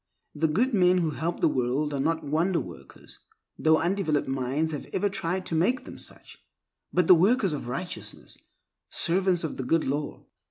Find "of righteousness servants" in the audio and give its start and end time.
7.53-9.43